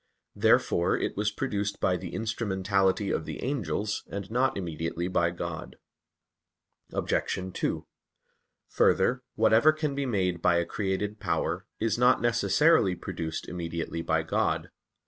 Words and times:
Therefore 0.35 0.97
it 0.97 1.15
was 1.15 1.29
produced 1.29 1.79
by 1.79 1.95
the 1.95 2.15
instrumentality 2.15 3.11
of 3.11 3.25
the 3.25 3.43
angels, 3.43 4.03
and 4.09 4.31
not 4.31 4.57
immediately 4.57 5.07
by 5.07 5.29
God. 5.29 5.75
Obj. 6.91 7.37
2: 7.53 7.85
Further, 8.69 9.21
whatever 9.35 9.71
can 9.71 9.93
be 9.93 10.07
made 10.07 10.41
by 10.41 10.55
a 10.55 10.65
created 10.65 11.19
power, 11.19 11.67
is 11.79 11.99
not 11.99 12.19
necessarily 12.19 12.95
produced 12.95 13.47
immediately 13.47 14.01
by 14.01 14.23
God. 14.23 14.71